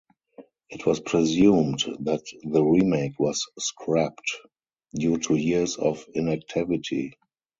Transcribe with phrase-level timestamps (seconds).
[0.71, 4.35] It was presumed that the remake was scrapped
[4.95, 7.13] due to years of inactivity.